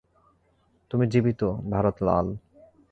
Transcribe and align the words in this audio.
তুমি 0.91 1.05
জীবিত, 1.07 1.41
ভারত 1.69 1.95
লাল। 2.03 2.27